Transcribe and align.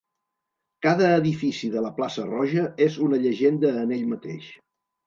Cada 0.85 1.09
edifici 1.17 1.69
de 1.75 1.85
la 1.87 1.93
plaça 1.99 2.27
Roja 2.33 2.67
és 2.89 2.99
una 3.11 3.25
llegenda 3.29 3.79
en 3.85 3.97
ell 4.01 4.15
mateix. 4.17 4.55